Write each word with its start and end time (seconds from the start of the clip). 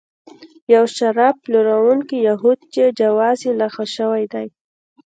یو 0.73 0.85
شراب 0.95 1.35
پلورونکی 1.43 2.17
یهود 2.27 2.59
چې 2.73 2.83
جواز 2.99 3.37
یې 3.45 3.51
لغوه 3.61 3.85
شوی 3.95 4.23
دی. 4.33 4.47